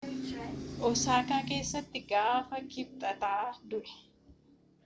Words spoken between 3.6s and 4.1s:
du'e